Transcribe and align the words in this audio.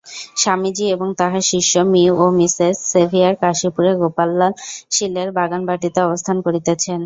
স্বামীজী 0.35 0.85
এবং 0.91 1.07
তাঁহার 1.19 1.43
শিষ্য 1.51 1.73
মি 1.91 2.03
ও 2.15 2.25
মিসেস 2.39 2.75
সেভিয়ার 2.91 3.33
কাশীপুরে 3.41 3.91
গোপাললাল 4.01 4.51
শীলের 4.91 5.29
বাগানবাটীতে 5.37 5.99
অবস্থান 6.07 6.37
করিতেছেন। 6.45 6.99